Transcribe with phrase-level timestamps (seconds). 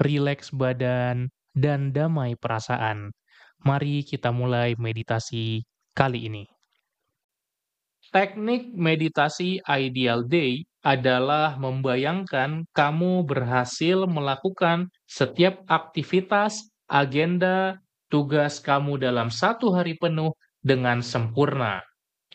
[0.00, 3.12] rileks badan, dan damai perasaan.
[3.60, 5.60] Mari kita mulai meditasi
[5.92, 6.44] kali ini.
[8.10, 17.78] Teknik meditasi Ideal Day adalah membayangkan kamu berhasil melakukan setiap aktivitas, agenda,
[18.10, 21.84] tugas kamu dalam satu hari penuh dengan sempurna.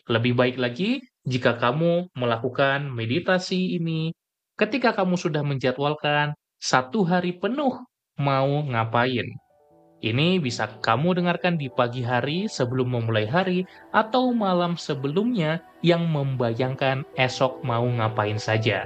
[0.08, 4.14] Lebih baik lagi jika kamu melakukan meditasi ini
[4.54, 7.84] ketika kamu sudah menjadwalkan satu hari penuh
[8.16, 9.28] mau ngapain.
[10.00, 13.64] Ini bisa kamu dengarkan di pagi hari sebelum memulai hari
[13.96, 18.84] atau malam sebelumnya yang membayangkan esok mau ngapain saja.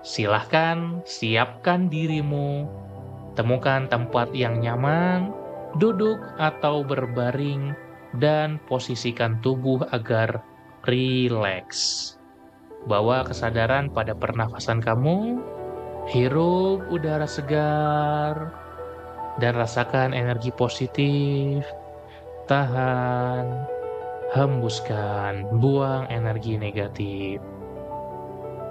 [0.00, 2.64] Silahkan siapkan dirimu,
[3.36, 5.32] temukan tempat yang nyaman,
[5.76, 7.76] duduk atau berbaring,
[8.16, 10.40] dan posisikan tubuh agar
[10.88, 12.14] rileks.
[12.88, 15.36] Bawa kesadaran pada pernafasan kamu,
[16.08, 18.48] Hirup udara segar
[19.36, 21.68] dan rasakan energi positif.
[22.48, 23.68] Tahan,
[24.32, 27.44] hembuskan, buang energi negatif.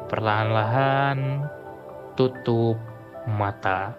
[0.10, 1.46] Perlahan-lahan
[2.18, 2.82] tutup
[3.30, 3.94] mata.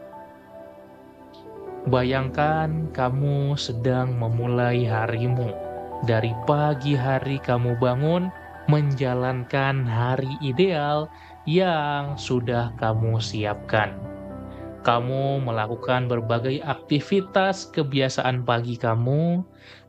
[1.86, 5.54] Bayangkan kamu sedang memulai harimu.
[6.10, 8.34] Dari pagi hari kamu bangun
[8.66, 11.06] menjalankan hari ideal
[11.48, 13.96] yang sudah kamu siapkan.
[14.84, 19.40] Kamu melakukan berbagai aktivitas kebiasaan pagi kamu,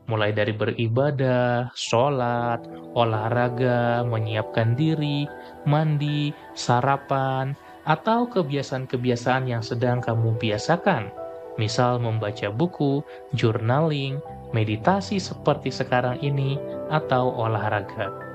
[0.08, 2.64] mulai dari beribadah, sholat,
[2.96, 5.28] olahraga, menyiapkan diri,
[5.68, 7.52] mandi, sarapan,
[7.84, 11.12] atau kebiasaan-kebiasaan yang sedang kamu biasakan.
[11.60, 13.04] Misal membaca buku,
[13.36, 14.16] journaling,
[14.56, 16.56] meditasi seperti sekarang ini,
[16.88, 18.29] atau olahraga.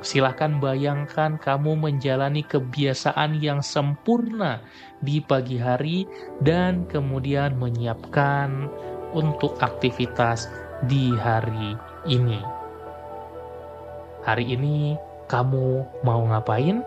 [0.00, 4.64] Silahkan bayangkan kamu menjalani kebiasaan yang sempurna
[5.04, 6.08] di pagi hari
[6.40, 8.64] dan kemudian menyiapkan
[9.12, 10.48] untuk aktivitas
[10.88, 11.76] di hari
[12.08, 12.40] ini.
[14.24, 14.96] Hari ini
[15.28, 16.80] kamu mau ngapain?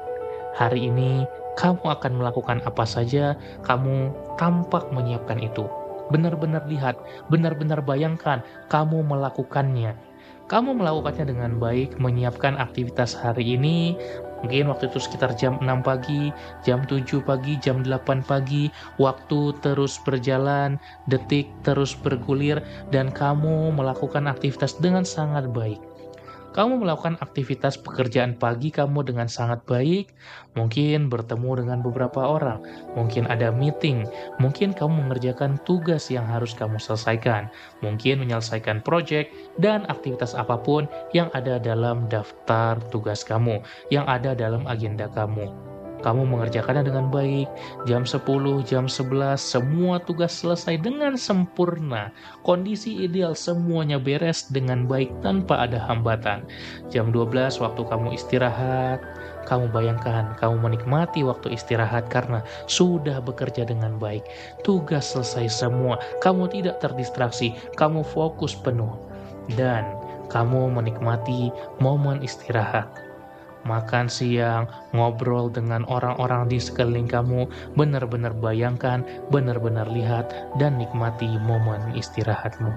[0.57, 3.37] Hari ini kamu akan melakukan apa saja?
[3.61, 4.09] Kamu
[4.41, 5.69] tampak menyiapkan itu.
[6.09, 6.97] Benar-benar lihat,
[7.29, 8.41] benar-benar bayangkan
[8.73, 9.93] kamu melakukannya
[10.51, 13.95] kamu melakukannya dengan baik, menyiapkan aktivitas hari ini,
[14.43, 16.29] mungkin waktu itu sekitar jam 6 pagi,
[16.67, 18.67] jam 7 pagi, jam 8 pagi,
[18.99, 20.75] waktu terus berjalan,
[21.07, 22.59] detik terus bergulir,
[22.91, 25.79] dan kamu melakukan aktivitas dengan sangat baik.
[26.53, 30.13] Kamu melakukan aktivitas pekerjaan pagi kamu dengan sangat baik,
[30.53, 32.61] mungkin bertemu dengan beberapa orang,
[32.93, 34.05] mungkin ada meeting,
[34.37, 37.49] mungkin kamu mengerjakan tugas yang harus kamu selesaikan,
[37.81, 43.57] mungkin menyelesaikan proyek dan aktivitas apa pun yang ada dalam daftar tugas kamu,
[43.89, 45.72] yang ada dalam agenda kamu
[46.03, 47.47] kamu mengerjakannya dengan baik,
[47.87, 48.27] jam 10,
[48.67, 52.11] jam 11, semua tugas selesai dengan sempurna.
[52.43, 56.43] Kondisi ideal semuanya beres dengan baik tanpa ada hambatan.
[56.91, 58.99] Jam 12 waktu kamu istirahat,
[59.47, 64.27] kamu bayangkan kamu menikmati waktu istirahat karena sudah bekerja dengan baik.
[64.67, 68.91] Tugas selesai semua, kamu tidak terdistraksi, kamu fokus penuh.
[69.55, 69.87] Dan
[70.31, 71.51] kamu menikmati
[71.83, 73.12] momen istirahat
[73.63, 81.95] makan siang, ngobrol dengan orang-orang di sekeliling kamu, benar-benar bayangkan, benar-benar lihat, dan nikmati momen
[81.95, 82.71] istirahatmu.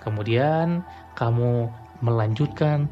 [0.00, 0.86] Kemudian
[1.18, 1.66] kamu
[2.04, 2.86] melanjutkan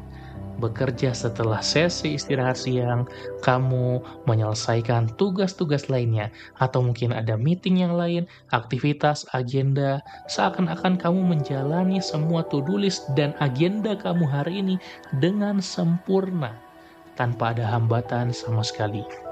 [0.59, 3.03] bekerja setelah sesi istirahat siang,
[3.43, 8.23] kamu menyelesaikan tugas-tugas lainnya, atau mungkin ada meeting yang lain,
[8.55, 9.99] aktivitas, agenda,
[10.31, 14.75] seakan-akan kamu menjalani semua to-do list dan agenda kamu hari ini
[15.19, 16.55] dengan sempurna,
[17.19, 19.24] tanpa ada hambatan sama sekali.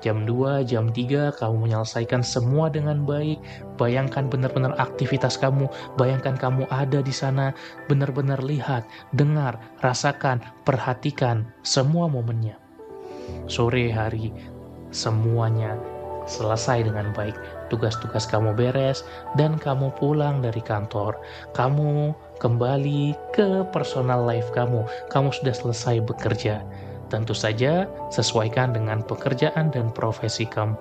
[0.00, 3.36] Jam 2, jam 3 kamu menyelesaikan semua dengan baik.
[3.76, 5.68] Bayangkan benar-benar aktivitas kamu,
[6.00, 7.52] bayangkan kamu ada di sana,
[7.84, 12.56] benar-benar lihat, dengar, rasakan, perhatikan semua momennya.
[13.46, 14.32] Sore hari
[14.88, 15.76] semuanya
[16.24, 17.36] selesai dengan baik.
[17.68, 19.06] Tugas-tugas kamu beres
[19.38, 21.18] dan kamu pulang dari kantor.
[21.54, 24.86] Kamu kembali ke personal life kamu.
[25.12, 26.64] Kamu sudah selesai bekerja
[27.10, 30.78] Tentu saja sesuaikan dengan pekerjaan dan profesi kamu.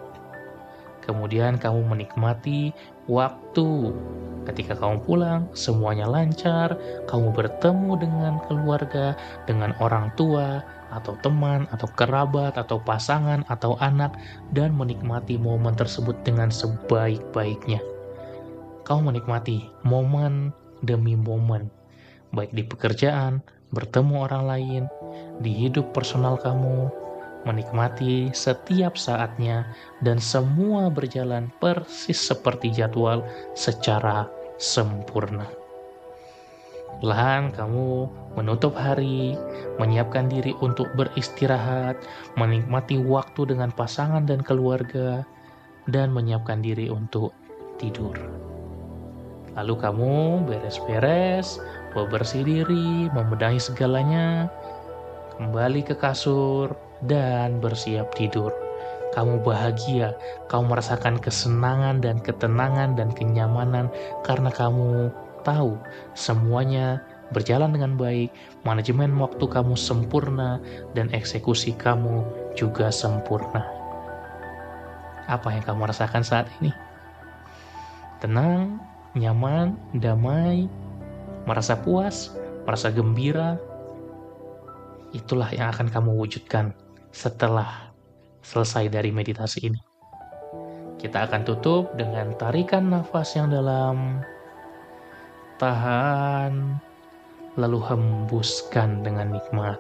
[1.02, 2.70] Kemudian kamu menikmati
[3.10, 3.90] waktu.
[4.46, 6.78] Ketika kamu pulang, semuanya lancar,
[7.10, 9.18] kamu bertemu dengan keluarga,
[9.50, 10.62] dengan orang tua,
[10.94, 14.14] atau teman, atau kerabat, atau pasangan, atau anak,
[14.54, 17.82] dan menikmati momen tersebut dengan sebaik-baiknya.
[18.86, 20.50] Kamu menikmati momen
[20.82, 21.70] demi momen,
[22.34, 24.84] baik di pekerjaan, bertemu orang lain,
[25.40, 26.92] di hidup personal kamu,
[27.48, 29.64] menikmati setiap saatnya,
[30.04, 33.24] dan semua berjalan persis seperti jadwal
[33.56, 34.28] secara
[34.60, 35.48] sempurna.
[37.00, 39.40] Lahan kamu menutup hari,
[39.80, 41.96] menyiapkan diri untuk beristirahat,
[42.36, 45.24] menikmati waktu dengan pasangan dan keluarga,
[45.88, 47.32] dan menyiapkan diri untuk
[47.80, 48.20] tidur.
[49.56, 50.14] Lalu kamu
[50.44, 51.58] beres-beres,
[51.96, 54.52] bebersih diri, membenahi segalanya,
[55.40, 56.76] kembali ke kasur,
[57.08, 58.52] dan bersiap tidur.
[59.16, 60.14] Kamu bahagia,
[60.52, 63.90] kamu merasakan kesenangan dan ketenangan dan kenyamanan
[64.22, 65.10] karena kamu
[65.42, 65.80] tahu
[66.14, 67.02] semuanya
[67.32, 68.30] berjalan dengan baik,
[68.68, 70.60] manajemen waktu kamu sempurna,
[70.94, 73.66] dan eksekusi kamu juga sempurna.
[75.30, 76.74] Apa yang kamu rasakan saat ini?
[78.20, 78.82] Tenang,
[79.14, 80.66] nyaman, damai,
[81.46, 82.34] merasa puas,
[82.66, 83.62] merasa gembira.
[85.10, 86.74] Itulah yang akan kamu wujudkan
[87.10, 87.90] setelah
[88.46, 89.82] selesai dari meditasi ini.
[91.00, 94.20] Kita akan tutup dengan tarikan nafas yang dalam,
[95.58, 96.78] tahan,
[97.56, 99.80] lalu hembuskan dengan nikmat.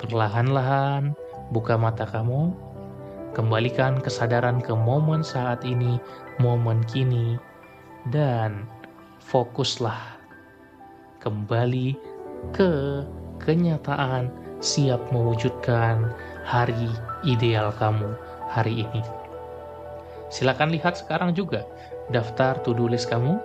[0.00, 1.12] Perlahan-lahan
[1.52, 2.50] buka mata kamu,
[3.36, 6.00] kembalikan kesadaran ke momen saat ini,
[6.40, 7.36] momen kini,
[8.10, 8.66] dan
[9.22, 10.18] fokuslah
[11.22, 11.94] kembali
[12.50, 13.06] ke
[13.42, 14.30] kenyataan
[14.62, 16.14] siap mewujudkan
[16.46, 16.88] hari
[17.26, 18.14] ideal kamu
[18.46, 19.02] hari ini.
[20.32, 21.66] Silakan lihat sekarang juga
[22.08, 23.36] daftar to-do list kamu,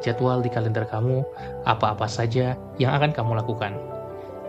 [0.00, 1.20] jadwal di kalender kamu,
[1.68, 3.76] apa-apa saja yang akan kamu lakukan.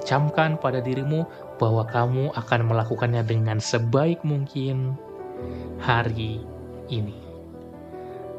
[0.02, 1.28] Camkan pada dirimu
[1.62, 4.98] bahwa kamu akan melakukannya dengan sebaik mungkin
[5.78, 6.42] hari
[6.90, 7.18] ini.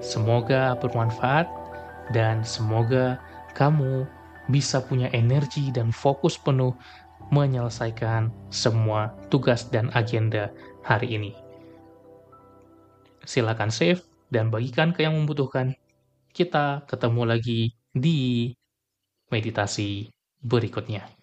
[0.02, 1.46] Semoga bermanfaat
[2.10, 3.22] dan semoga
[3.54, 4.08] kamu
[4.52, 6.76] bisa punya energi dan fokus penuh
[7.32, 10.52] menyelesaikan semua tugas dan agenda
[10.84, 11.32] hari ini.
[13.24, 15.72] Silakan save dan bagikan ke yang membutuhkan.
[16.32, 18.48] Kita ketemu lagi di
[19.28, 20.08] meditasi
[20.40, 21.21] berikutnya.